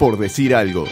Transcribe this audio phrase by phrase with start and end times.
[0.00, 0.86] por decir algo.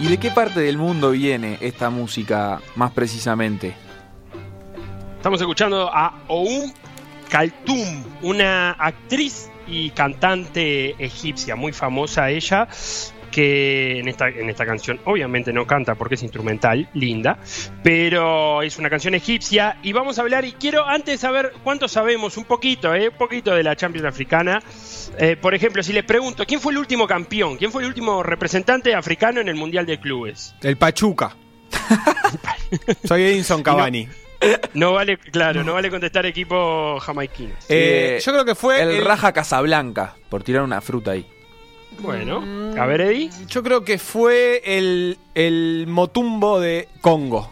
[0.00, 3.74] ¿Y de qué parte del mundo viene esta música más precisamente?
[5.18, 6.72] Estamos escuchando a Oum
[7.28, 12.68] Kaltum, una actriz y cantante egipcia, muy famosa ella,
[13.32, 17.38] que en esta, en esta canción obviamente no canta porque es instrumental, linda,
[17.82, 22.36] pero es una canción egipcia y vamos a hablar y quiero antes saber cuánto sabemos,
[22.36, 23.08] un poquito, ¿eh?
[23.08, 24.62] un poquito de la Champions Africana.
[25.18, 27.56] Eh, por ejemplo, si les pregunto, ¿quién fue el último campeón?
[27.56, 30.54] ¿Quién fue el último representante africano en el Mundial de Clubes?
[30.62, 31.34] El Pachuca.
[33.04, 34.08] Soy Edinson Cavani.
[34.74, 37.54] No vale, claro, no vale contestar equipo jamaiquino.
[37.68, 41.26] Eh, yo creo que fue el, el- Raja Casablanca, por tirar una fruta ahí.
[42.00, 42.42] Bueno,
[42.80, 43.30] a ver, Eddie.
[43.48, 47.50] Yo creo que fue el, el Motumbo de Congo.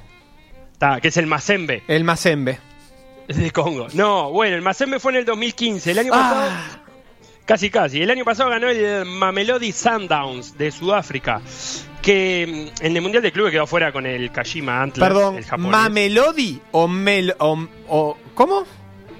[1.02, 1.82] Que es el Mazembe.
[1.88, 2.58] El Mazembe.
[3.28, 3.86] Es de Congo.
[3.92, 5.90] No, bueno, el Mazembe fue en el 2015.
[5.90, 6.50] El año pasado.
[7.44, 8.00] Casi, casi.
[8.02, 11.42] El año pasado ganó el Mamelodi Sundowns de Sudáfrica.
[12.00, 15.12] Que mm, en el Mundial de Clubes quedó fuera con el Kashima Antlers.
[15.12, 15.58] Perdón, el.
[15.58, 17.34] ¿Mamelodi o Mel...
[17.38, 18.64] O, o- ¿Cómo?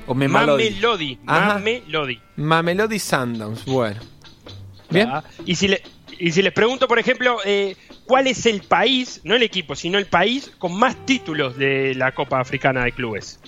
[0.07, 0.53] O me malo.
[0.53, 1.19] Mamelodi.
[1.27, 1.55] Ajá.
[1.55, 2.21] Mamelodi.
[2.37, 4.01] Mamelodi Sundowns, bueno.
[4.91, 5.09] Bien.
[5.11, 5.83] Ah, Y si, le-
[6.19, 9.99] y si les pregunto, por ejemplo, eh, ¿cuál es el país, no el equipo, sino
[9.99, 13.41] el país con más títulos de la Copa Africana de Clubes?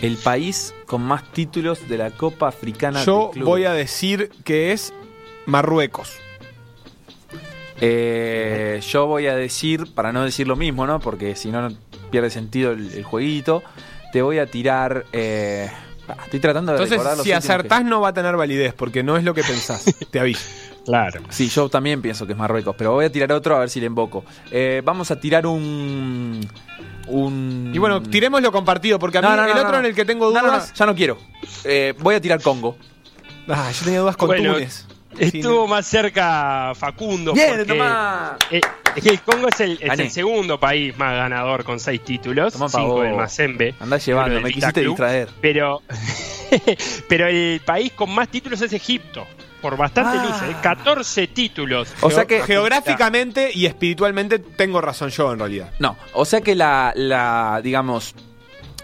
[0.00, 3.04] El país con más títulos de la Copa Africana.
[3.04, 3.46] Yo de Clubes.
[3.46, 4.92] voy a decir que es
[5.46, 6.16] Marruecos.
[7.80, 11.00] Eh, yo voy a decir, para no decir lo mismo, ¿no?
[11.00, 11.76] Porque si no, no
[12.10, 13.62] pierde sentido el, el jueguito.
[14.12, 15.04] Te voy a tirar.
[15.12, 15.70] eh,
[16.08, 19.02] ah, estoy tratando de recordar Entonces, los si acertás no va a tener validez, porque
[19.02, 19.84] no es lo que pensás.
[20.10, 20.48] Te aviso.
[20.84, 21.22] Claro.
[21.28, 23.78] Sí, yo también pienso que es Marruecos, pero voy a tirar otro a ver si
[23.80, 24.24] le invoco.
[24.50, 26.40] Eh, vamos a tirar un.
[27.08, 27.70] Un.
[27.74, 29.78] Y bueno, tiremos lo compartido, porque a mí No, no, no, el no, otro no.
[29.80, 30.44] en el que tengo No, dudas...
[30.44, 31.18] no, no, ya no quiero.
[31.64, 32.76] Eh, voy a tirar Congo.
[33.48, 34.86] Ah, yo tenía dudas con Bueno, Túnez.
[35.18, 37.32] Estuvo más cerca Facundo.
[37.32, 37.72] Bien, porque,
[38.50, 38.60] eh,
[38.96, 40.02] es que el Congo es, el, es Gané.
[40.04, 43.74] el segundo país más ganador con seis títulos, Tomá cinco del Mazembe.
[43.80, 45.28] Andá uno llevando, me Vita quisiste Club, distraer.
[45.40, 45.82] Pero,
[47.08, 49.26] pero el país con más títulos es Egipto,
[49.60, 50.24] por bastante Ah.
[50.24, 50.56] luz, ¿eh?
[50.62, 51.92] 14 títulos.
[52.00, 52.42] O sea que.
[52.42, 55.70] Geográficamente y espiritualmente tengo razón yo, en realidad.
[55.78, 58.14] No, o sea que la, la digamos,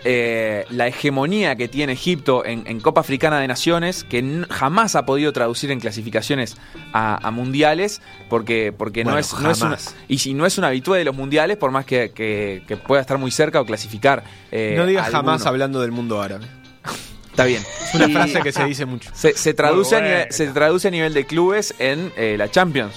[0.05, 4.95] eh, la hegemonía que tiene Egipto en, en Copa Africana de Naciones, que n- jamás
[4.97, 6.57] ha podido traducir en clasificaciones
[6.93, 9.97] a, a mundiales, porque, porque no, es, no es una, jamás.
[10.09, 13.01] y si no es una habitual de los mundiales, por más que, que- que pueda
[13.01, 14.25] estar muy cerca o clasificar.
[14.53, 16.47] eh, no digas jamás hablando del mundo árabe.
[17.31, 17.63] Está bien.
[17.83, 19.11] Es una Y frase que se dice mucho.
[19.15, 22.95] se, se traduce, a nivel, se traduce a nivel de clubes en eh, la Champions.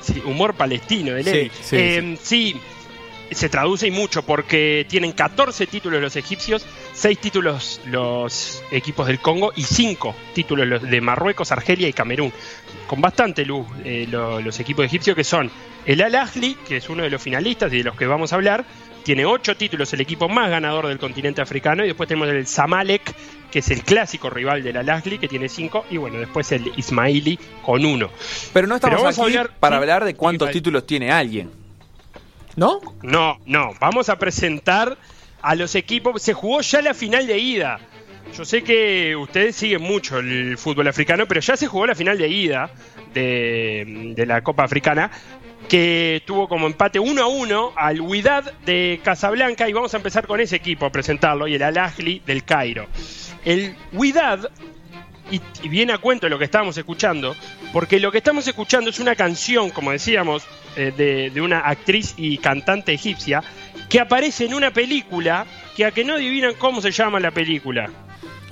[0.00, 2.60] Sí, humor palestino de Sí, sí, Eh, sí,
[3.34, 9.18] se traduce y mucho porque tienen 14 títulos los egipcios, 6 títulos los equipos del
[9.20, 12.32] Congo y 5 títulos los de Marruecos, Argelia y Camerún.
[12.86, 15.50] Con bastante luz eh, lo- los equipos egipcios que son
[15.86, 18.36] el Al Ahly, que es uno de los finalistas y de los que vamos a
[18.36, 18.64] hablar,
[19.02, 23.02] tiene 8 títulos, el equipo más ganador del continente africano, y después tenemos el Zamalek,
[23.50, 26.70] que es el clásico rival del Al Ahly, que tiene 5, y bueno, después el
[26.76, 28.10] Ismaili con 1.
[28.52, 31.50] Pero no estamos Pero vamos a aquí hablar- para hablar de cuántos títulos tiene alguien.
[32.56, 32.80] ¿No?
[33.02, 34.96] No, no, vamos a presentar
[35.40, 36.22] a los equipos.
[36.22, 37.80] Se jugó ya la final de ida.
[38.36, 42.16] Yo sé que ustedes siguen mucho el fútbol africano, pero ya se jugó la final
[42.16, 42.70] de ida
[43.12, 45.10] de, la Copa Africana,
[45.68, 50.26] que tuvo como empate 1 a 1 al Wydad de Casablanca, y vamos a empezar
[50.26, 52.86] con ese equipo a presentarlo, y el Al Ahly del Cairo.
[53.44, 54.48] El Wydad
[55.32, 57.34] y, y viene a cuento de lo que estábamos escuchando,
[57.72, 60.44] porque lo que estamos escuchando es una canción, como decíamos,
[60.76, 63.42] eh, de, de una actriz y cantante egipcia,
[63.88, 67.90] que aparece en una película que a que no adivinan cómo se llama la película.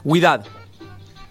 [0.04, 0.44] Widad.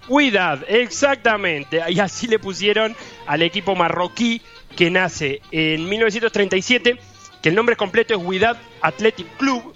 [0.07, 1.81] Widad, exactamente.
[1.89, 2.95] Y así le pusieron
[3.27, 4.41] al equipo marroquí
[4.75, 6.97] que nace en 1937,
[7.41, 9.73] que el nombre completo es Widad Athletic Club,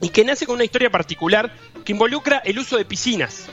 [0.00, 1.52] y que nace con una historia particular
[1.84, 3.48] que involucra el uso de piscinas,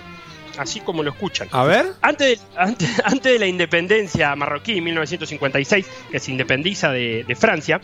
[0.57, 1.47] así como lo escuchan.
[1.51, 1.88] A ver.
[2.01, 7.35] Antes de, antes, antes de la independencia marroquí, en 1956, que se independiza de, de
[7.35, 7.79] Francia,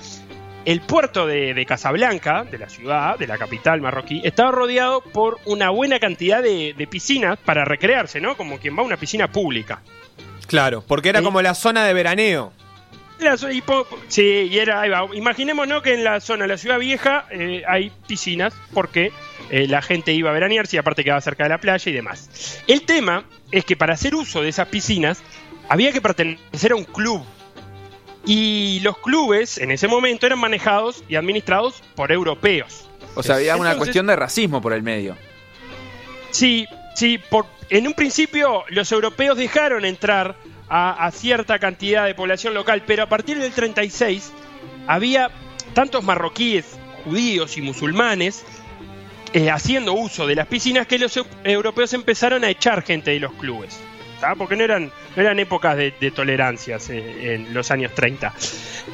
[0.65, 5.39] el puerto de, de Casablanca, de la ciudad, de la capital marroquí, estaba rodeado por
[5.45, 8.35] una buena cantidad de, de piscinas para recrearse, ¿no?
[8.37, 9.81] Como quien va a una piscina pública.
[10.47, 11.25] Claro, porque era Sí.
[11.25, 12.51] como la zona de veraneo.
[13.51, 15.05] Y po- sí, y era, ahí va.
[15.13, 19.11] Imaginémonos que en la zona de la ciudad vieja eh, hay piscinas porque
[19.49, 22.61] eh, la gente iba a veranearse y aparte quedaba cerca de la playa y demás.
[22.67, 25.21] El tema es que para hacer uso de esas piscinas
[25.67, 27.23] había que pertenecer a un club.
[28.25, 32.87] Y los clubes en ese momento eran manejados y administrados por europeos.
[33.15, 35.15] O sea, había una cuestión de racismo por el medio.
[36.31, 40.35] Sí, sí, por, en un principio los europeos dejaron entrar
[40.69, 44.31] a, a cierta cantidad de población local, pero a partir del 36
[44.87, 45.29] había
[45.73, 46.65] tantos marroquíes,
[47.03, 48.43] judíos y musulmanes
[49.33, 53.19] eh, haciendo uso de las piscinas que los eu- europeos empezaron a echar gente de
[53.19, 53.77] los clubes.
[54.19, 54.35] ¿tá?
[54.35, 58.33] Porque no eran, no eran épocas de, de tolerancias eh, en los años 30.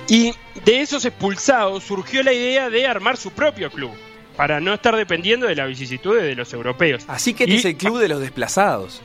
[0.08, 0.34] Y
[0.66, 3.92] de esos expulsados surgió la idea de armar su propio club,
[4.36, 7.06] para no estar dependiendo de las vicisitudes de los europeos.
[7.08, 9.02] Así que este Y- es el club de los desplazados.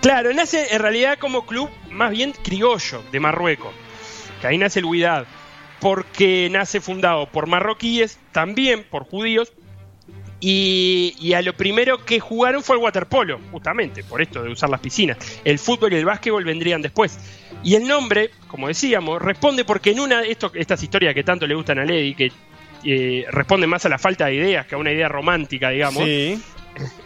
[0.00, 3.74] Claro, nace en realidad como club más bien criollo de Marruecos,
[4.40, 5.26] que ahí nace el Huidad,
[5.78, 9.52] porque nace fundado por marroquíes, también por judíos,
[10.42, 14.80] y, a lo primero que jugaron fue el waterpolo, justamente, por esto de usar las
[14.80, 15.18] piscinas.
[15.44, 17.18] El fútbol y el básquetbol vendrían después.
[17.62, 21.54] Y el nombre, como decíamos, responde porque en una de estas historias que tanto le
[21.54, 22.32] gustan a Lady, que
[22.84, 26.40] eh, responden más a la falta de ideas que a una idea romántica, digamos, Sí.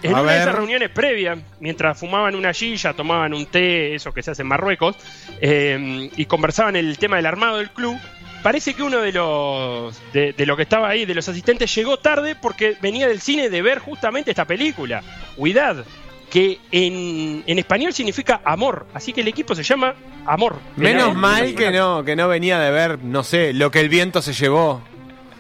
[0.03, 4.13] En A una de esas reuniones previas, mientras fumaban una gilla, tomaban un té, eso
[4.13, 4.97] que se hace en Marruecos,
[5.41, 7.97] eh, y conversaban el tema del armado del club,
[8.43, 11.97] parece que uno de los de, de lo que estaba ahí, de los asistentes, llegó
[11.99, 15.03] tarde porque venía del cine de ver justamente esta película,
[15.37, 15.85] Huidad,
[16.31, 19.95] que en, en español significa amor, así que el equipo se llama
[20.27, 20.57] Amor.
[20.77, 23.89] Menos Era- mal que no, que no venía de ver, no sé, lo que el
[23.89, 24.83] viento se llevó.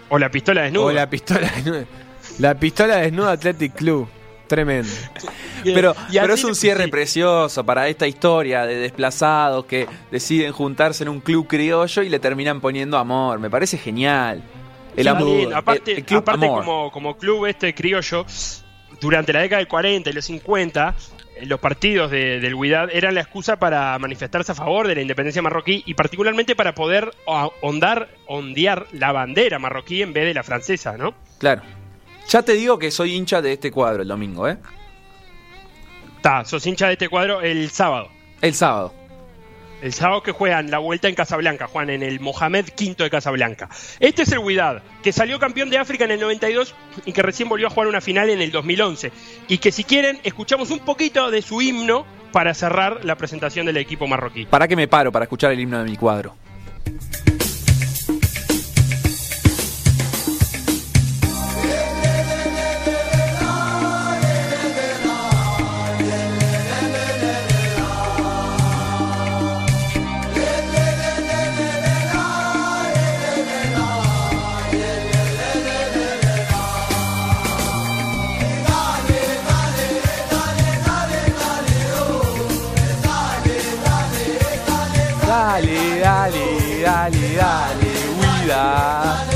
[0.08, 0.86] O la pistola desnuda.
[0.86, 1.84] O la pistola desnuda.
[2.38, 4.08] La pistola desnuda Athletic Club.
[4.46, 4.91] Tremendo.
[5.64, 6.91] Pero, Y pero es un cierre sí.
[6.91, 12.19] precioso para esta historia de desplazados que deciden juntarse en un club criollo y le
[12.19, 13.38] terminan poniendo amor.
[13.38, 14.43] Me parece genial.
[14.96, 15.37] El amor.
[15.37, 16.64] bien, Aparte, el- el club aparte amor.
[16.64, 18.26] como, como club este criollo,
[19.00, 20.94] durante la década del 40 y los 50,
[21.37, 25.00] eh, los partidos de, del Huidad eran la excusa para manifestarse a favor de la
[25.00, 27.11] independencia marroquí y particularmente para poder
[27.62, 31.14] ondar, ondear la bandera marroquí en vez de la francesa, ¿no?
[31.38, 31.62] Claro.
[32.28, 34.58] Ya te digo que soy hincha de este cuadro el domingo, ¿eh?
[36.16, 38.08] Está, sos hincha de este cuadro el sábado.
[38.40, 38.94] El sábado.
[39.82, 43.68] El sábado que juegan la vuelta en Casablanca, Juan, en el Mohamed V de Casablanca.
[44.00, 46.74] Este es el Huidad, que salió campeón de África en el 92
[47.04, 49.12] y que recién volvió a jugar una final en el 2011.
[49.48, 53.76] Y que si quieren, escuchamos un poquito de su himno para cerrar la presentación del
[53.76, 54.46] equipo marroquí.
[54.46, 56.34] ¿Para qué me paro para escuchar el himno de mi cuadro?
[87.44, 89.26] Dale, dale, Huida.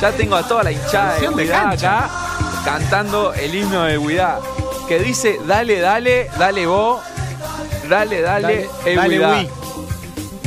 [0.00, 2.10] Ya tengo a toda la hinchada de acá
[2.64, 4.40] cantando el himno de Huida.
[4.88, 7.00] Que dice, dale, dale, dale vos,
[7.88, 9.36] dale, dale, Dale, el dale, Huida.
[9.38, 9.48] Hui.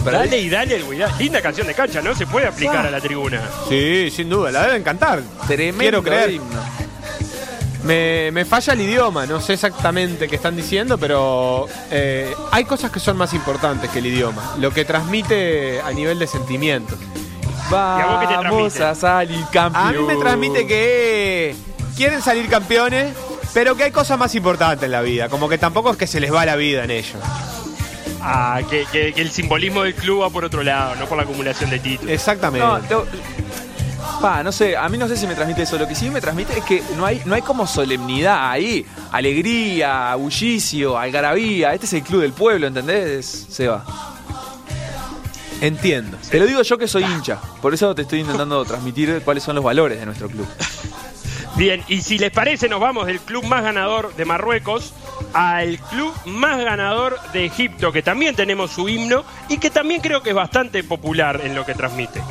[0.06, 1.12] Pero Dale y dale el Huidad.
[1.20, 2.16] Linda canción de cancha, ¿no?
[2.16, 3.42] Se puede aplicar a la tribuna.
[3.68, 5.22] Sí, sin duda, la deben cantar.
[5.46, 6.32] Tremendo Quiero creer.
[6.32, 6.89] himno.
[7.84, 12.92] Me, me falla el idioma, no sé exactamente qué están diciendo, pero eh, hay cosas
[12.92, 14.56] que son más importantes que el idioma.
[14.60, 16.98] Lo que transmite a nivel de a
[18.28, 18.84] te Vamos transmite?
[18.84, 19.88] a salir campeón.
[19.88, 21.56] A mí me transmite que
[21.96, 23.14] quieren salir campeones,
[23.54, 25.30] pero que hay cosas más importantes en la vida.
[25.30, 27.16] Como que tampoco es que se les va la vida en ello.
[28.22, 31.24] Ah, que, que- que el simbolismo del club va por otro lado, no por la
[31.24, 32.14] acumulación de títulos.
[32.14, 32.68] Exactamente.
[32.68, 32.96] No, te-
[34.20, 35.78] pa, no sé, a mí no sé si me transmite eso.
[35.78, 38.86] Lo que sí me transmite es que no hay, no hay como solemnidad ahí.
[39.12, 41.74] Alegría, bullicio, algarabía.
[41.74, 43.86] Este es el club del pueblo, ¿entendés, Seba?
[45.62, 46.18] Entiendo.
[46.30, 47.40] Te lo digo yo que soy hincha.
[47.62, 50.48] Por eso te estoy intentando transmitir cuáles son los valores de nuestro club.
[51.56, 54.94] Bien, y si les parece, nos vamos del club más ganador de Marruecos
[55.34, 60.24] al club más ganador de Egipto, que también tenemos su himno y que también creo
[60.24, 62.22] que es bastante popular en lo que transmite.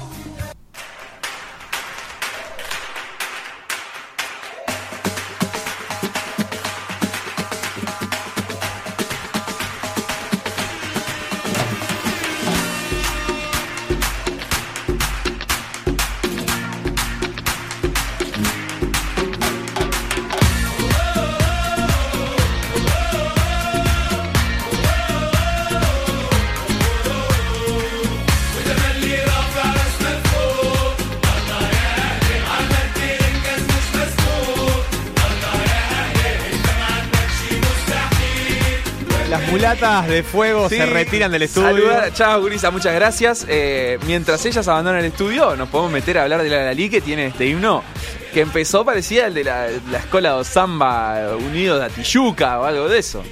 [39.51, 41.69] Mulatas de fuego Sí, se retiran del estudio.
[41.69, 43.47] saludar- Chao, Gurisa, muchas gracias.
[43.49, 47.01] Eh, mientras ellas abandonan el estudio, nos podemos meter a hablar de la Lali que
[47.01, 47.83] tiene este himno
[48.33, 52.89] que empezó parecía el de la, la escuela de Samba Unidos de Atiyuca o algo
[52.89, 53.23] de eso.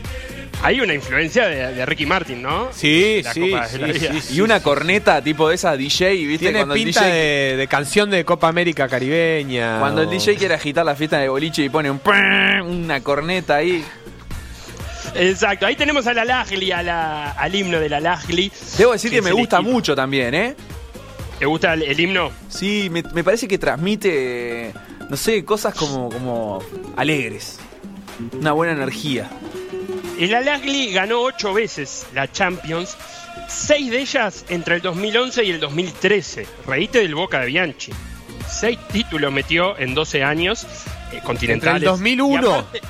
[0.62, 2.70] Hay una influencia de, de Ricky Martin, ¿no?
[2.72, 4.12] Sí, La sí, Copa de sí, la Vida.
[4.14, 4.34] sí, sí.
[4.36, 6.46] Y una corneta tipo de esa DJ, ¿viste?
[6.46, 7.14] Tiene cuando pinta el DJ,
[7.50, 9.78] de, de canción de Copa América caribeña.
[9.80, 12.00] Cuando el DJ quiere agitar la fiesta de boliche y pone un
[12.66, 13.84] una corneta ahí.
[15.18, 18.50] Exacto, ahí tenemos a la Lagli, a la- al himno de la Lagli.
[18.78, 19.72] Debo decir que me gusta equipo.
[19.72, 20.54] mucho también, ¿eh?
[21.38, 22.30] ¿Te gusta el, el himno?
[22.48, 24.72] Sí, me, me parece que transmite,
[25.10, 26.62] no sé, cosas como, como
[26.96, 27.58] alegres.
[28.32, 29.28] Una buena energía.
[30.18, 32.96] El Al-Ahly ganó ocho veces la Champions,
[33.48, 36.46] seis de ellas entre el 2011 y el 2013.
[36.66, 37.92] Reíte del Boca de Bianchi.
[38.48, 40.66] Seis títulos metió en 12 años
[41.12, 41.74] eh, continentales.
[41.82, 42.32] Entre el 2001.
[42.32, 42.80] Y aparte,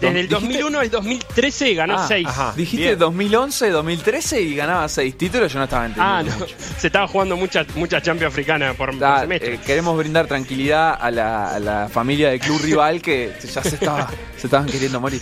[0.00, 2.26] desde el Dijiste- 2001 al 2013 ganó Ah, seis.
[2.26, 2.52] ajá.
[2.56, 2.98] Dijiste Bien.
[2.98, 6.12] 2011, 2013 y ganaba seis títulos, yo no estaba entendiendo.
[6.14, 6.38] Ah, no.
[6.38, 6.54] mucho.
[6.78, 9.54] Se estaba jugando muchas muchas Champions africanas por, por Ah, semestre.
[9.54, 13.74] eh, queremos brindar tranquilidad a la, a la familia del club rival que ya se,
[13.76, 15.20] estaba, se estaban queriendo morir.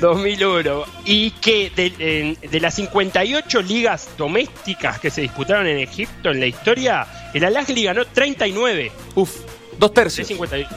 [0.00, 0.84] 2001.
[1.04, 6.40] Y que de, en- de las 58 ligas domésticas que se disputaron en Egipto en
[6.40, 8.92] la historia, el Al-Ahly ganó 39.
[9.14, 9.30] Uf,
[9.78, 10.28] dos de tercios.
[10.28, 10.68] 58.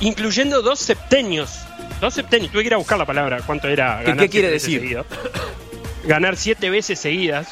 [0.00, 1.50] Incluyendo dos septenios.
[2.00, 2.50] Dos septenios.
[2.52, 3.40] Tuve que ir a buscar la palabra.
[3.46, 4.80] ¿Cuánto era ¿Qué- ganar qué quiere decir?
[4.80, 5.06] seguido.
[6.04, 7.48] Ganar siete veces seguidas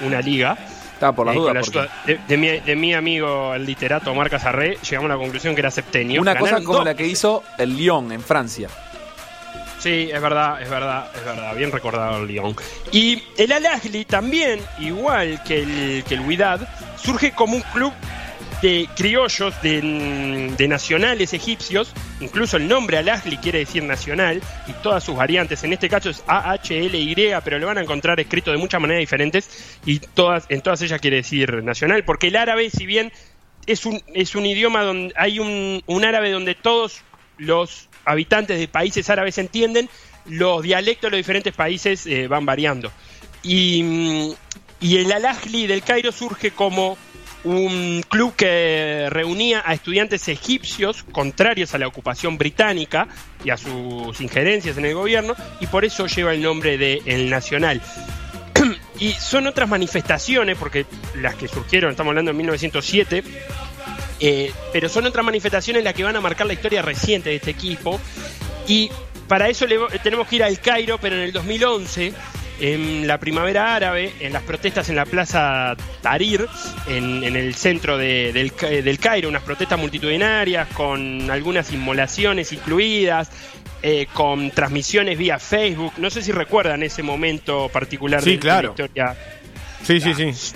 [0.00, 0.56] una liga.
[0.94, 4.12] Estaba por las Eh, la porque ayuda de, de mi, de mi amigo el literato
[4.12, 6.20] Omar Casarré, llegamos a la conclusión que era septenio.
[6.22, 8.68] Una cosa como la que hizo el Lyon en Francia.
[9.78, 11.54] Sí, es verdad, es verdad, es verdad.
[11.54, 12.56] Bien recordado el Lyon.
[12.92, 16.66] Y el Al-Ahly también, igual que el, que el Wydad,
[16.96, 17.92] surge como un club
[18.62, 21.92] de criollos, de, de nacionales egipcios.
[22.20, 25.62] Incluso el nombre Al-Ahly quiere decir nacional y todas sus variantes.
[25.64, 29.78] En este caso es A-H-L-Y, pero lo van a encontrar escrito de muchas maneras diferentes
[29.84, 32.04] y todas, en todas ellas quiere decir nacional.
[32.04, 33.12] Porque el árabe, si bien
[33.66, 37.02] es un, es un idioma donde hay un, un árabe donde todos
[37.38, 39.88] los habitantes de países árabes entienden,
[40.24, 42.90] los dialectos de los diferentes países eh, van variando.
[43.42, 44.34] Y,
[44.80, 46.96] y el Al-Ahly del Cairo surge como
[47.46, 53.06] un club que reunía a estudiantes egipcios contrarios a la ocupación británica
[53.44, 57.30] y a sus injerencias en el gobierno, y por eso lleva el nombre de El
[57.30, 57.80] Nacional.
[59.00, 63.22] y son otras manifestaciones, porque las que surgieron, estamos hablando de 1907,
[64.20, 67.50] eh, pero son otras manifestaciones las que van a marcar la historia reciente de este
[67.50, 68.00] equipo.
[68.66, 68.90] Y
[69.28, 72.12] para eso le- tenemos que ir al Cairo, pero en el 2011,
[72.60, 76.46] en la primavera árabe, en las protestas en la plaza Tahrir,
[76.88, 78.52] en, en el centro de- del,
[78.84, 83.30] del Cairo, unas protestas multitudinarias con algunas inmolaciones incluidas.
[83.82, 85.92] eh, con transmisiones vía Facebook.
[85.98, 88.74] No sé si recuerdan ese momento particular Sí, de- de claro.
[88.76, 89.16] la historia
[89.84, 90.54] Sí, sí, sí.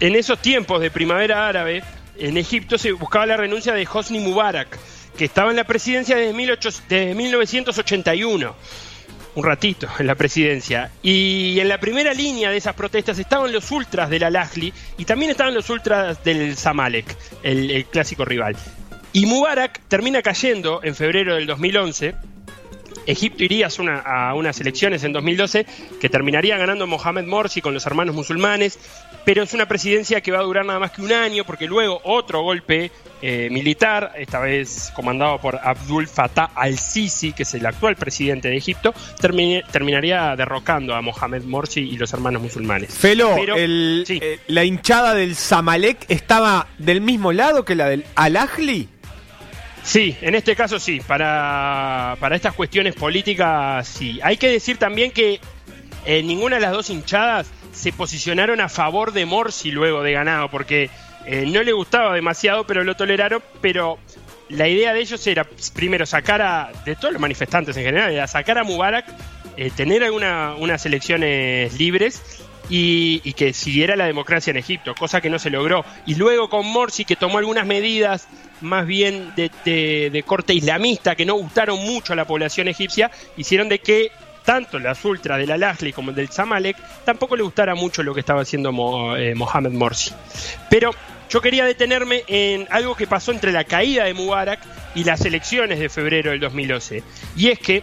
[0.00, 1.82] en esos tiempos de primavera árabe,
[2.18, 4.76] en Egipto se buscaba la renuncia de Hosni Mubarak,
[5.16, 8.54] que estaba en la presidencia desde, 18 desde 1981.
[9.38, 10.90] Un ratito en la presidencia.
[11.00, 15.30] Y en la primera línea de esas protestas estaban los ultras del Al-Ahly y también
[15.30, 18.56] estaban los ultras del Zamalek, el, clásico rival.
[19.12, 22.16] Y Mubarak termina cayendo en febrero del 2011
[23.06, 23.68] Egipto iría
[24.04, 25.64] a unas elecciones en 2012
[26.00, 28.78] que terminaría ganando Mohamed Morsi con los hermanos musulmanes,
[29.28, 32.00] pero es una presidencia que va a durar nada más que un año porque luego
[32.02, 37.94] otro golpe eh, militar, esta vez comandado por Abdul Fattah al-Sisi, que es el actual
[37.96, 42.94] presidente de Egipto, termine- terminaría derrocando a Mohamed Morsi y los hermanos musulmanes.
[42.94, 44.18] Felo, Pero- el- sí.
[44.22, 48.88] eh, la hinchada del Zamalek estaba del mismo lado que la del Al-Ahly.
[49.84, 54.20] Sí, en este caso sí, para, para estas cuestiones políticas sí.
[54.22, 55.38] Hay que decir también que
[56.06, 60.50] eh, ninguna de las dos hinchadas se posicionaron a favor de Morsi luego de ganado,
[60.50, 60.90] porque
[61.26, 63.98] eh, no le gustaba demasiado, pero lo toleraron, pero
[64.48, 68.26] la idea de ellos era primero sacar a, de todos los manifestantes en general, era
[68.26, 69.06] sacar a Mubarak,
[69.56, 72.22] eh, tener alguna, unas elecciones libres
[72.70, 75.84] y, que siguiera la democracia en Egipto, cosa que no se logró.
[76.06, 78.28] Y luego con Morsi, que tomó algunas medidas
[78.60, 83.10] más bien de, de- de corte islamista, que no gustaron mucho a la población egipcia,
[83.36, 84.10] hicieron de que
[84.48, 88.20] tanto las ultras del Al-Ahly como el del Zamalek tampoco le gustara mucho lo que
[88.20, 88.70] estaba haciendo
[89.14, 90.14] eh, Mohamed Morsi.
[90.70, 90.90] Pero
[91.28, 94.60] yo quería detenerme en algo que pasó entre la caída de Mubarak
[94.94, 97.02] y las elecciones de febrero del 2012.
[97.36, 97.82] Y es que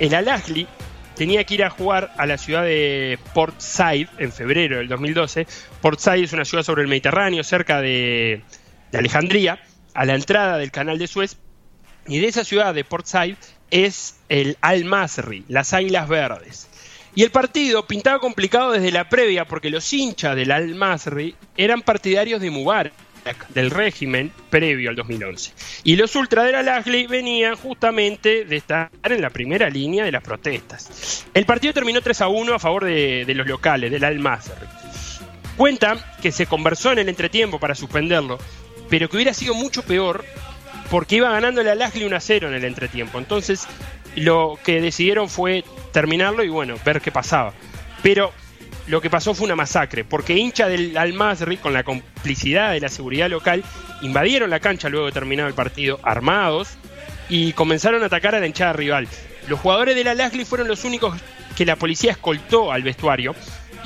[0.00, 0.66] el Al-Ahly
[1.14, 5.46] tenía que ir a jugar a la ciudad de Port Said en febrero del 2012.
[5.82, 8.42] Port Said es una ciudad sobre el Mediterráneo, cerca de
[8.94, 9.60] Alejandría,
[9.92, 11.36] a la entrada del canal de Suez.
[12.06, 13.36] Y de esa ciudad de Port Said
[13.70, 16.68] es el Al-Masri, las Águilas Verdes.
[17.14, 22.40] Y el partido pintaba complicado desde la previa porque los hinchas del Al-Masri eran partidarios
[22.40, 22.92] de Mubarak,
[23.48, 25.52] del régimen previo al 2011.
[25.84, 30.22] Y los ultra del Al-Ahly venían justamente de estar en la primera línea de las
[30.22, 31.26] protestas.
[31.34, 34.66] El partido terminó 3 a 1 a favor de, de los locales, del Al-Masri.
[35.56, 38.38] Cuenta que se conversó en el entretiempo para suspenderlo,
[38.88, 40.24] pero que hubiera sido mucho peor
[40.90, 43.18] porque iba ganando el Al-Ahly 1 a 0 en el entretiempo.
[43.18, 43.66] Entonces,
[44.16, 47.52] lo que decidieron fue terminarlo y bueno, ver qué pasaba.
[48.02, 48.32] Pero
[48.86, 52.88] lo que pasó fue una masacre, porque hincha del Al-Masri, con la complicidad de la
[52.88, 53.62] seguridad local,
[54.02, 56.70] invadieron la cancha luego de terminar el partido armados
[57.28, 59.06] y comenzaron a atacar a la hinchada rival.
[59.46, 61.18] Los jugadores del Al-Ahly fueron los únicos
[61.56, 63.34] que la policía escoltó al vestuario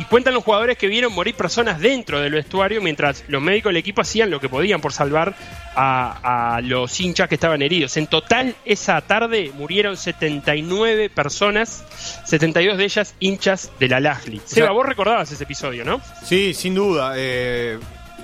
[0.03, 3.77] y cuentan los jugadores que vieron morir personas dentro del vestuario mientras los médicos del
[3.77, 5.37] equipo hacían lo que podían por salvar
[5.77, 7.97] a, a los hinchas que estaban heridos.
[7.97, 11.85] En total, esa tarde murieron 79 personas,
[12.25, 14.43] 72 de ellas hinchas del Al-Ahly.
[14.45, 16.01] Seba, vos recordabas ese episodio, ¿no?
[16.25, 17.15] Sí, sin duda.
[17.17, 17.79] eh,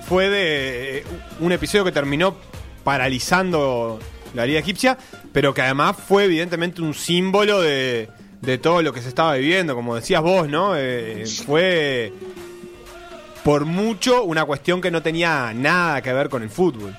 [0.07, 1.03] fue de eh,
[1.39, 2.35] un episodio que terminó
[2.83, 3.99] paralizando
[4.33, 4.97] la liga egipcia,
[5.31, 8.09] pero que además fue evidentemente un símbolo de,
[8.41, 10.73] de todo lo que se estaba viviendo, como decías vos, ¿no?
[10.75, 12.13] Eh, fue
[13.43, 16.95] por mucho una cuestión que no tenía nada que ver con el fútbol.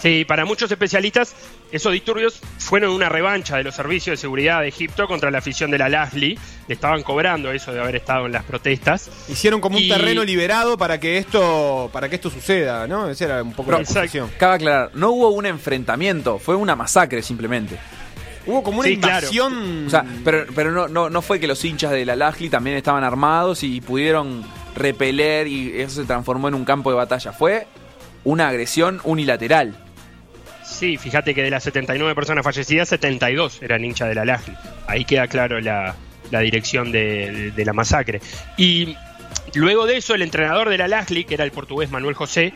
[0.00, 1.34] Sí, para muchos especialistas,
[1.72, 5.72] esos disturbios fueron una revancha de los servicios de seguridad de Egipto contra la afición
[5.72, 6.38] de la Lasli.
[6.68, 9.10] Le estaban cobrando eso de haber estado en las protestas.
[9.28, 13.10] Hicieron como un terreno liberado para que esto para que esto suceda, ¿no?
[13.10, 14.00] Esa era un poco la Exacto.
[14.02, 14.30] posición.
[14.38, 17.76] Cabe aclarar, no hubo un enfrentamiento, fue una masacre simplemente.
[18.48, 19.18] Hubo como una Sí, claro.
[19.26, 19.86] invasión.
[19.86, 22.76] O sea, pero, pero no, no, no fue que los hinchas de la Lajli también
[22.76, 24.42] estaban armados y pudieron
[24.74, 27.32] repeler y eso se transformó en un campo de batalla.
[27.32, 27.66] Fue
[28.24, 29.76] una agresión unilateral.
[30.64, 34.54] Sí, fíjate que de las 79 personas fallecidas, 72 eran hinchas de la Lasli.
[34.86, 35.94] Ahí queda claro la,
[36.30, 38.20] la dirección de, de- de la masacre.
[38.56, 38.94] Y
[39.54, 42.52] luego de eso, el entrenador de la Lasli, que era el portugués Manuel José,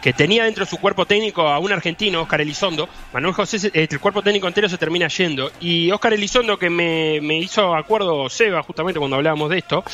[0.00, 4.00] que tenía dentro de su cuerpo técnico a un argentino, Oscar Elizondo, Manuel José, el
[4.00, 5.50] cuerpo técnico entero se termina yendo.
[5.60, 9.84] Y Oscar Elizondo, que me, me hizo acuerdo Seba justamente cuando hablábamos de esto,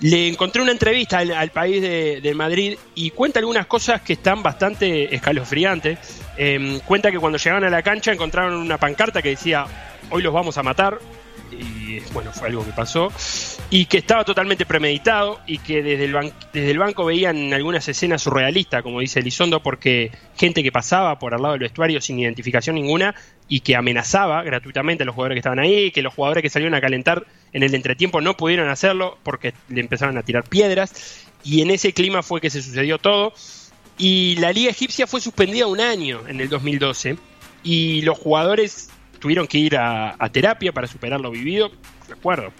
[0.00, 4.14] le encontré una entrevista al, al país de, de Madrid y cuenta algunas cosas que
[4.14, 6.22] están bastante escalofriantes.
[6.36, 9.66] Em, cuenta que cuando llegaban a la cancha encontraron una pancarta que decía,
[10.10, 10.98] hoy los vamos a matar.
[11.52, 13.12] Y bueno, fue algo que pasó.
[13.70, 18.22] Y que estaba totalmente premeditado y que desde el, desde el banco veían algunas escenas
[18.22, 22.76] surrealistas, como dice Elizondo, porque gente que pasaba por al lado del vestuario sin identificación
[22.76, 23.14] ninguna
[23.48, 26.74] y que amenazaba gratuitamente a los jugadores que estaban ahí, que los jugadores que salieron
[26.74, 31.26] a calentar en el entretiempo no pudieron hacerlo porque le empezaron a tirar piedras.
[31.44, 33.34] Y en ese clima fue que se sucedió todo.
[33.98, 37.16] Y la liga egipcia fue suspendida un año en el 2012
[37.62, 38.90] y los jugadores
[39.22, 41.70] tuvieron que ir a, a terapia para superar lo vivido.
[42.08, 42.52] Recuerdo,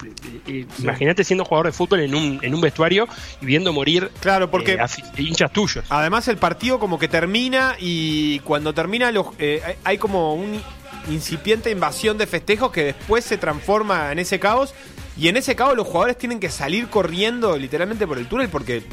[0.46, 3.08] eh, imagínate siendo jugador de fútbol en un, en un vestuario
[3.40, 4.78] y viendo morir Claro, porque eh,
[5.18, 5.84] hinchas tuyos.
[5.88, 10.62] además el partido como que termina y cuando termina los, eh, hay- como un
[11.10, 14.72] incipiente invasión de festejos que después se transforma en ese caos
[15.18, 18.84] y en ese caos los jugadores tienen que salir corriendo literalmente por el túnel porque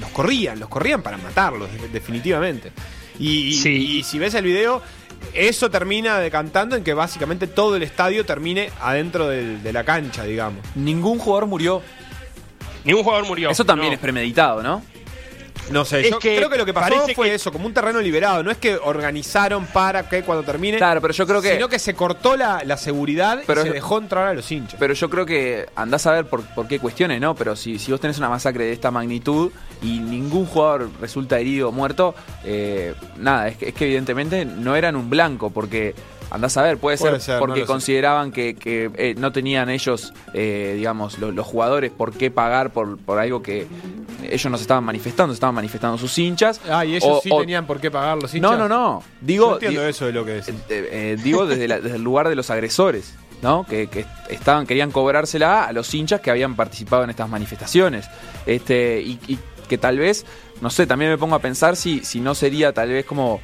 [0.00, 2.72] los corrían, los corrían para matarlos de- definitivamente.
[3.18, 3.98] Y, y- Sí.
[3.98, 4.82] y si ves el video,
[5.32, 10.24] eso termina decantando en que básicamente todo el estadio termine adentro del- de la cancha,
[10.24, 10.60] digamos.
[10.74, 11.82] Ningún jugador murió.
[12.84, 13.50] Ningún jugador murió.
[13.50, 13.94] Eso también no.
[13.94, 14.82] es premeditado, ¿no?
[15.70, 17.72] No sé, Es yo que creo que lo que pasó fue que- eso, como un
[17.74, 18.42] terreno liberado.
[18.42, 20.76] No es que organizaron para que cuando termine.
[20.78, 23.70] Claro, pero yo creo que- Sino que se cortó la, la seguridad Pero y se
[23.72, 24.76] dejó entrar a los hinchas.
[24.78, 27.34] Pero yo creo que andás a ver por, por qué cuestiones, ¿no?
[27.34, 29.50] Pero si, si vos tenés una masacre de esta magnitud
[29.82, 34.76] y ningún jugador resulta herido o muerto, eh, nada, es que, es que evidentemente no
[34.76, 35.94] eran un blanco, porque
[36.30, 37.66] andás a ver, puede, Puede ser, ser, no porque sé.
[37.66, 42.72] consideraban que, que, eh, no tenían ellos, eh, digamos, lo- los jugadores por qué pagar
[42.72, 43.66] por, por algo que
[44.22, 46.60] ellos no se estaban manifestando, estaban manifestando sus hinchas.
[46.70, 48.50] Ah, y ellos O- sí o- tenían por qué pagar los hinchas.
[48.52, 49.02] No, no, no.
[49.20, 50.54] Digo, No entiendo di- eso de lo que decís.
[50.68, 53.64] eh, eh, digo desde, la- desde el lugar de los agresores, ¿no?
[53.64, 58.06] Que, que estaban, querían cobrársela a los hinchas que habían participado en estas manifestaciones.
[58.46, 60.24] Este, y, y que tal vez,
[60.60, 63.40] no sé, también me pongo a pensar si, si no sería tal vez como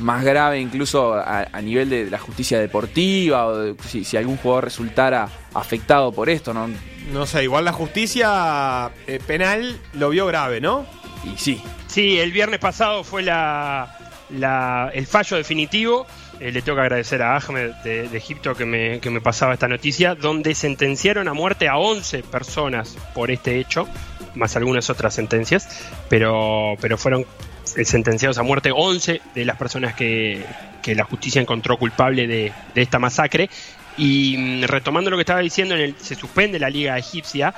[0.00, 4.36] más grave incluso a, a nivel de la justicia deportiva o de- si, si algún
[4.36, 6.68] jugador resultara afectado por esto, ¿no?
[7.12, 10.86] No sé, igual la justicia eh, penal lo vio grave, ¿no?
[11.24, 13.96] Y sí, Sí, el viernes pasado fue la,
[14.30, 16.06] la- el fallo definitivo.
[16.40, 19.52] Eh, le tengo que agradecer a Ahmed de, de Egipto que me, que me pasaba
[19.54, 23.86] esta noticia, donde sentenciaron a muerte a 11 personas por este hecho,
[24.34, 25.68] más algunas otras sentencias,
[26.08, 27.24] pero, pero fueron
[27.64, 30.44] sentenciados a muerte 11 de las personas que,
[30.82, 33.48] que la justicia encontró culpable de, de esta masacre.
[33.96, 37.54] Y mm, retomando lo que estaba diciendo, se suspende la liga egipcia,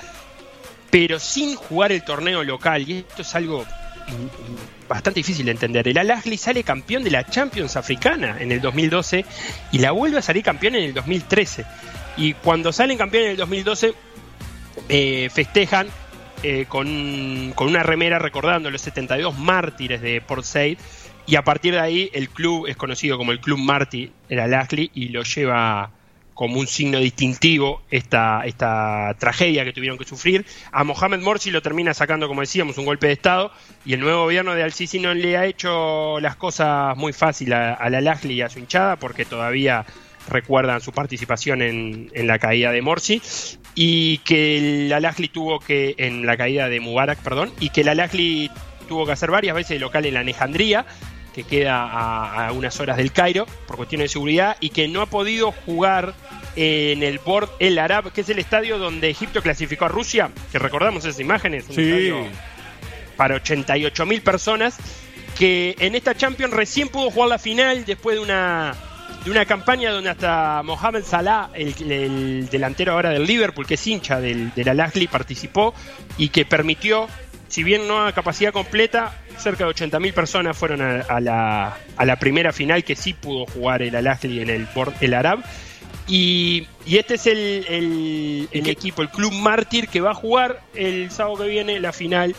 [0.91, 2.89] pero sin jugar el torneo local.
[2.89, 5.89] Y esto es algo mm, bastante difícil de entender.
[5.89, 9.25] El Al-Ahly sale campeón de la Champions africana en el 2012
[9.73, 11.65] y la vuelve a salir campeón en el 2013.
[12.17, 13.95] Y cuando salen campeón en el 2012,
[14.89, 15.89] eh, festejan
[16.43, 20.79] eh, con, con, una remera recordando los 72 mártires de Port Said.
[21.27, 24.93] Y a partir de ahí, el club es conocido como el Club Mártir, el Al-Ahly,
[24.95, 25.91] y lo lleva
[26.37, 30.45] como un signo distintivo esta, esta tragedia que tuvieron que sufrir.
[30.71, 33.51] A Mohamed Morsi lo termina sacando, como decíamos, un golpe de Estado
[33.87, 37.73] y el nuevo gobierno de Al-Sisi no le ha hecho las cosas muy fáciles a,
[37.73, 39.87] a la y a su hinchada porque todavía
[40.29, 43.23] recuerdan su participación en, en la caída de Morsi
[43.77, 47.89] y que el Al-Ahly tuvo que, en la caída de Mubarak, perdón, y que el
[47.91, 48.51] Al-Ahly
[48.89, 50.85] tuvo que hacer varias veces local en la Alejandría
[51.35, 55.03] que queda a, a, unas horas del Cairo por cuestiones de seguridad y que no
[55.03, 56.15] ha podido jugar
[56.57, 60.59] en el Bord El Arab, que es el estadio donde Egipto clasificó a Rusia, que
[60.59, 61.83] recordamos esas imágenes, un Sí.
[61.83, 62.25] estadio
[63.19, 64.79] para 88 mil personas,
[65.39, 68.75] que en esta Champions recién pudo jugar la final después de una
[69.27, 73.85] de una campaña donde hasta Mohamed Salah, el, el delantero ahora del Liverpool, que es
[73.87, 75.75] hincha del, del Al-Ahly, participó
[76.17, 77.09] y que permitió,
[77.49, 82.05] si bien no a capacidad completa, cerca de 80.000 personas fueron a, a la, a
[82.05, 84.69] la primera final que sí pudo jugar el Al-Ahly en el,
[85.01, 85.41] el Arab.
[86.07, 90.61] Y, y este es el, el- el equipo, el Club Mártir, que va a jugar
[90.75, 92.37] el sábado que viene la final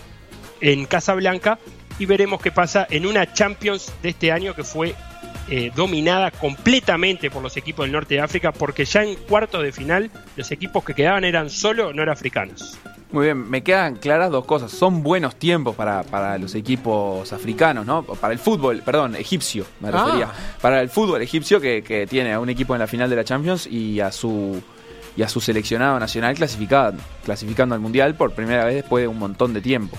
[0.62, 1.60] en Casablanca
[2.00, 4.96] y veremos qué pasa en una Champions de este año que fue
[5.50, 9.72] eh, dominada completamente por los equipos del norte de África porque ya en cuartos de
[9.72, 12.78] final los equipos que quedaban eran solo norafricanos.
[13.12, 14.70] Muy bien, me quedan claras dos cosas.
[14.70, 18.04] Son buenos tiempos para, para los equipos africanos, ¿no?
[18.04, 19.92] Para el fútbol, perdón, egipcio, me Ah.
[20.04, 20.30] refería.
[20.62, 23.24] Para el fútbol egipcio que, que tiene a un equipo en la final de la
[23.24, 24.62] Champions y a su
[25.16, 29.18] y a su seleccionado nacional clasificado, clasificando al Mundial por primera vez después de un
[29.18, 29.98] montón de tiempo.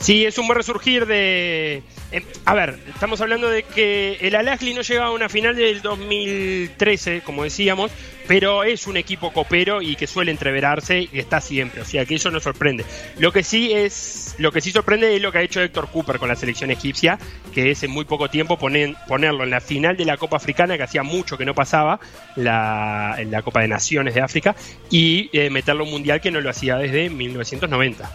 [0.00, 1.82] Sí, es un buen resurgir de...
[2.12, 5.80] eh, a ver, estamos hablando de que el Al-Ahly no llegaba a una final del
[5.82, 7.90] 2013, como decíamos,
[8.28, 12.16] pero es un equipo copero y que suele entreverarse y está siempre, o sea que
[12.16, 12.84] eso no sorprende.
[13.18, 16.18] Lo que sí es, lo que sí sorprende es lo que ha hecho Héctor Cooper
[16.18, 17.18] con la selección egipcia,
[17.54, 20.76] que es en muy poco tiempo poner- ponerlo en la final de la Copa Africana,
[20.76, 21.98] que hacía mucho que no pasaba,
[22.36, 24.54] la Copa de Naciones de África,
[24.90, 28.10] y eh, meterlo en un mundial que no lo hacía desde 1990.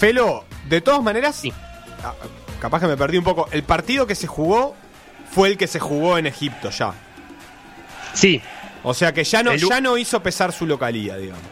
[0.00, 1.52] Felo, de todas maneras, Sí.
[2.04, 2.14] ah,
[2.60, 3.48] capaz que me perdí un poco.
[3.52, 4.74] El partido que se jugó
[5.30, 6.92] fue el que se jugó en Egipto ya.
[8.14, 8.40] Sí,
[8.82, 11.42] O sea que ya no, El ya no hizo pesar su localía, digamos.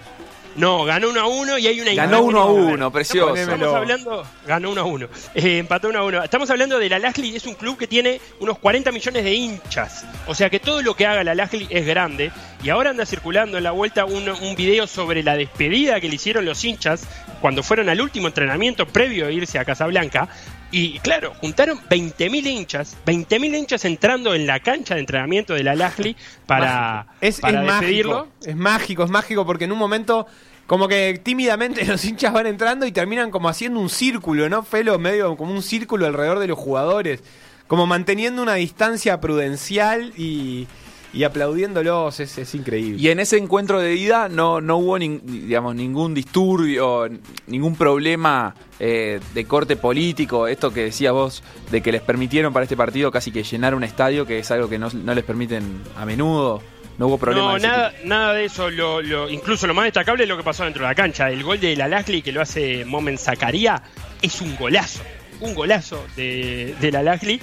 [0.56, 3.34] No, ganó 1 a 1 y hay una Ganó imagen- 1 a ver, 1, precioso.
[3.34, 6.22] Estamos hablando, ganó 1 a 1, eh, empató 1 a 1.
[6.22, 10.04] Estamos hablando del Al-Ahly, es un club que tiene unos 40 millones de hinchas.
[10.26, 12.30] O sea que todo lo que haga el Al-Ahly es grande.
[12.62, 16.14] Y ahora anda circulando en la vuelta un, un video sobre la despedida que le
[16.14, 17.02] hicieron los hinchas
[17.40, 20.28] cuando fueron al último entrenamiento previo a irse a Casablanca.
[20.76, 26.16] Y claro, juntaron 20.000 hinchas, 20.000 hinchas entrando en la cancha de entrenamiento del Al-Ahly
[26.46, 28.26] para, Es, para es despedirlo.
[28.26, 28.50] mágico.
[28.50, 30.26] Es mágico, es mágico porque en un momento,
[30.66, 34.64] como que tímidamente los hinchas van entrando y terminan como haciendo un círculo, ¿no?
[34.64, 37.22] Felo, medio como un círculo alrededor de los jugadores.
[37.68, 40.66] Como manteniendo una distancia prudencial y,
[41.14, 42.18] y aplaudiéndolos.
[42.20, 43.00] Es, es increíble.
[43.00, 47.08] Y en ese encuentro de ida no, no hubo nin- digamos, ningún disturbio,
[47.46, 50.46] ningún problema eh, de corte político.
[50.48, 53.84] Esto que decías vos, de que les permitieron para este partido casi que llenar un
[53.84, 56.62] estadio, que es algo que no, no les permiten a menudo.
[56.96, 57.48] No hubo problema.
[57.48, 58.08] No, de nada, tipo.
[58.08, 58.70] nada de eso.
[58.70, 61.28] Lo, lo- incluso lo más destacable es lo que pasó dentro de la cancha.
[61.30, 63.82] El gol de Al-Ahly que lo hace Momen Zakaria
[64.22, 65.02] es un golazo.
[65.40, 67.40] Un golazo de, del Al-Ahly.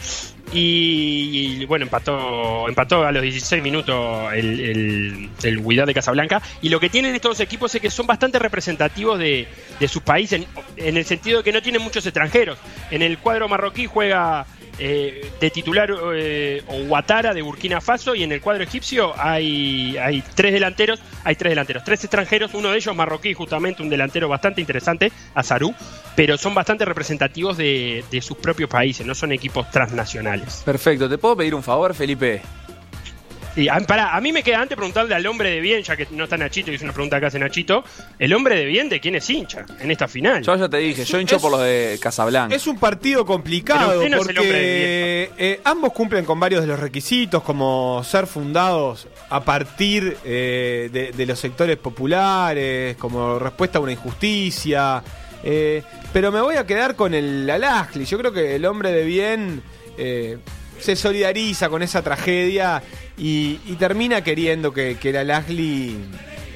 [0.54, 6.41] Y, y, bueno, empató, empató a los 16 minutos el, el, el Wydad de Casablanca.
[6.62, 9.47] Y lo que tienen estos equipos es que son bastante representativos de,
[9.80, 12.58] de sus países, en, en el sentido de que no tienen muchos extranjeros.
[12.89, 14.45] En el cuadro marroquí juega
[14.79, 20.23] eh, de titular eh, Ouattara de Burkina Faso y en el cuadro egipcio hay, hay
[20.36, 24.62] tres delanteros, hay tres delanteros, tres extranjeros, uno de ellos marroquí, justamente un delantero bastante
[24.62, 25.73] interesante, Azarú,
[26.15, 30.62] pero son bastante representativos de, de sus propios países, no son equipos transnacionales.
[30.65, 31.10] Perfecto.
[31.10, 32.41] ¿Te puedo pedir un favor, Felipe?
[33.55, 36.07] Y a, pará, a mí me queda antes preguntarle al hombre de bien, ya que
[36.11, 37.83] no está Nachito y es una pregunta que hace Nachito,
[38.17, 40.41] el hombre de bien de quién es hincha en esta final.
[40.41, 42.55] Yo ya te dije, yo hincho Es- por los de Casablanca.
[42.55, 48.01] Es un partido complicado no porque eh, ambos cumplen con varios de los requisitos, como
[48.05, 55.03] ser fundados a partir eh, de, de los sectores populares, como respuesta a una injusticia.
[55.43, 55.83] eh,
[56.13, 58.05] pero me voy a quedar con el Al-Ahly.
[58.05, 59.61] Yo creo que el hombre de bien
[59.97, 60.37] eh,
[60.82, 62.84] se solidariza con esa tragedia
[63.17, 65.98] y, termina queriendo que, que el Al-Ahly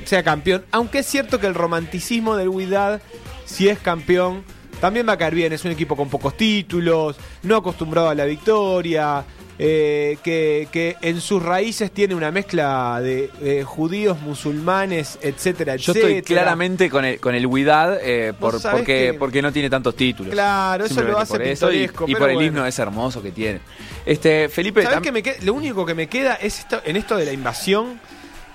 [0.03, 0.65] sea campeón.
[0.71, 3.01] Aunque es cierto que el romanticismo del Wydad,
[3.45, 4.43] si es campeón,
[4.81, 5.53] también va a caer bien.
[5.53, 9.23] Es un equipo con pocos títulos, no acostumbrado a la victoria.
[9.57, 15.93] Eh, que, que en sus raíces tiene una mezcla de eh, judíos, musulmanes, etcétera, Yo
[15.93, 19.95] estoy claramente con el, con el Wydad eh, por, porque, que- porque no tiene tantos
[19.95, 20.33] títulos.
[20.33, 23.21] Claro, eso lo hace por eso y, pintoresco, y pero por el himno ese hermoso
[23.23, 23.59] que tiene.
[24.05, 25.35] Este, Felipe, ¿Sabés tam- qué me queda?
[25.43, 27.99] Lo único que me queda es esto, en esto de la invasión,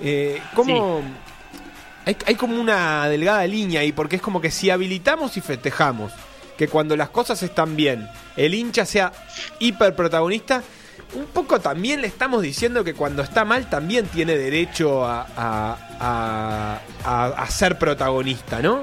[0.00, 1.02] eh, cómo
[2.04, 6.12] hay, hay como una delgada línea ahí, porque es como que si habilitamos y festejamos
[6.56, 9.12] que cuando las cosas están bien, el hincha sea
[9.60, 10.62] hiper protagonista,
[11.14, 16.80] un poco también le estamos diciendo que cuando está mal también tiene derecho a, a-
[17.04, 18.82] a- ser protagonista, ¿no?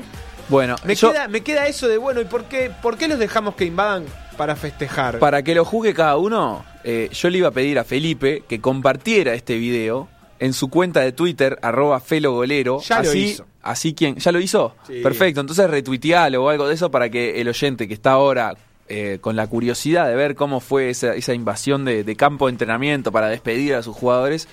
[0.49, 3.19] bueno, Me, yo- queda, me queda eso de, bueno, ¿y por qué, por qué los
[3.19, 4.05] dejamos que invadan
[4.37, 5.19] para festejar?
[5.19, 8.61] Para que lo juzgue cada uno, eh, yo le iba a pedir a Felipe que
[8.61, 10.07] compartiera este video
[10.39, 12.79] en su cuenta de Twitter, arroba felogolero.
[12.81, 13.45] Ya lo hizo.
[13.63, 14.75] Así quien, ¿Ya lo hizo?
[14.85, 15.01] Sí.
[15.01, 18.53] Perfecto, entonces retuitealo o algo de eso para que el oyente que está ahora
[18.89, 23.11] eh, con la curiosidad de ver cómo fue esa, invasión de, de campo de entrenamiento
[23.11, 24.47] para despedir a sus jugadores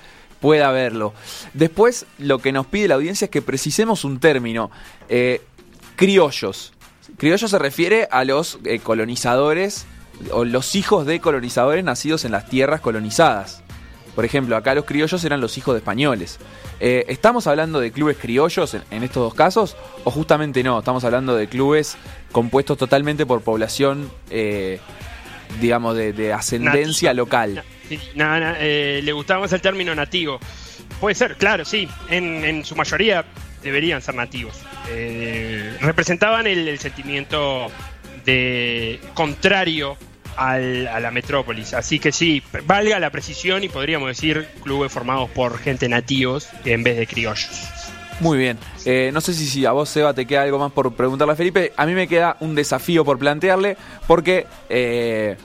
[0.44, 1.14] pueda verlo.
[1.54, 4.70] Después, lo que nos pide la audiencia es que precisemos un término.
[5.08, 5.40] Eh,
[5.96, 6.74] criollos.
[7.16, 9.86] Criollos se refiere a los eh, colonizadores
[10.32, 13.63] o los hijos de colonizadores nacidos en las tierras colonizadas.
[14.14, 16.38] Por ejemplo, acá los criollos eran los hijos de españoles.
[16.80, 19.76] Eh, ¿Estamos hablando de clubes criollos en, en estos dos casos?
[20.04, 20.78] ¿O justamente no?
[20.78, 21.96] Estamos hablando de clubes
[22.32, 24.78] compuestos totalmente por población, eh,
[25.60, 27.62] digamos, de, de ascendencia local.
[27.88, 30.38] Sí, na- na- eh, le gustaba más el término nativo.
[31.00, 31.88] Puede ser, claro, sí.
[32.08, 33.24] En, en su mayoría
[33.62, 34.54] deberían ser nativos.
[34.90, 37.66] Eh, representaban el, el sentimiento
[38.24, 39.96] de contrario
[40.36, 41.74] al- a la metrópolis.
[41.74, 46.82] Así que sí, valga la precisión y podríamos decir clubes formados por gente nativos en
[46.82, 47.48] vez de criollos.
[48.20, 48.58] Muy bien.
[48.84, 51.72] Eh, no sé si, a vos, Seba, te queda algo más por preguntarle a Felipe.
[51.76, 55.36] A mí me queda un desafío por plantearle, porque eh,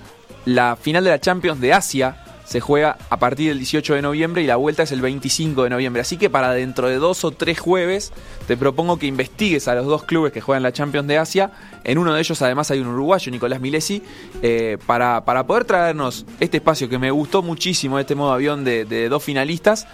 [0.45, 4.41] la final de la Champions de Asia se juega a partir del 18 de noviembre
[4.41, 6.01] y la vuelta es el 25 de noviembre.
[6.01, 8.11] Así que para dentro de dos o tres jueves
[8.47, 11.51] te propongo que investigues a los dos clubes que juegan la Champions de Asia.
[11.83, 14.01] En uno de ellos además hay un uruguayo, Nicolás Milesi,
[14.41, 18.83] eh, para, para poder traernos este espacio que me gustó muchísimo, este modo avión de,
[18.85, 19.85] de dos finalistas,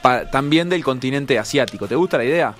[0.00, 1.88] pa- también del continente asiático.
[1.88, 2.54] ¿Te gusta la idea?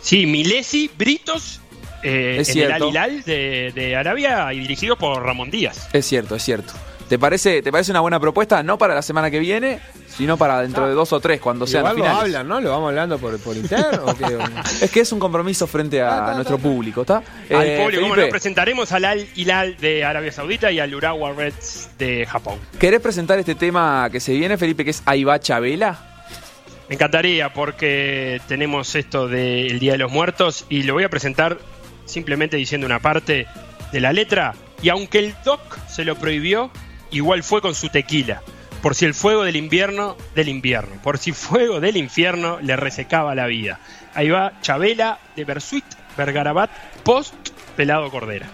[0.00, 1.60] Sí, Milesi, Britos,
[2.04, 2.72] eh, Es en el.
[2.72, 5.88] Al Hilal de, de Arabia y dirigidos por Ramón Díaz.
[5.92, 6.72] Es cierto, es cierto.
[7.10, 8.62] ¿Te parece, ¿Te parece una buena propuesta?
[8.62, 9.80] No para la semana que viene,
[10.16, 12.22] sino para dentro de dos o tres, cuando sean Igual lo finales.
[12.22, 12.60] hablan, ¿no?
[12.60, 14.04] ¿Lo vamos hablando por, por interno?
[14.06, 14.26] ¿o qué?
[14.84, 17.16] Es que es un compromiso frente a Ah, nuestro público, ¿está?
[17.16, 17.22] al
[17.66, 21.32] Eh, público, como Felipe, no, presentaremos al Al Hilal de Arabia Saudita y al Urawa
[21.32, 22.60] Reds de Japón.
[22.78, 26.22] ¿Querés presentar este tema que se viene, Felipe, que es Aiba Chabela?
[26.88, 31.58] Me encantaría porque tenemos esto del Día de los Muertos y lo voy a presentar
[32.04, 33.48] simplemente diciendo una parte
[33.90, 34.54] de la letra.
[34.80, 36.70] Y aunque el doc se lo prohibió,
[37.10, 38.42] igual fue con su tequila.
[38.82, 41.00] Por si el fuego del invierno, del invierno.
[41.02, 43.78] Por si fuego del infierno le resecaba la vida.
[44.14, 45.84] Ahí va Chabela de Bersuit,
[46.16, 46.70] Vergarabat,
[47.04, 47.34] post
[47.76, 48.50] Pelado Cordera.